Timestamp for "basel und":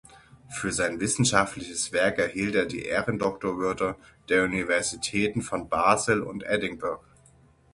5.69-6.41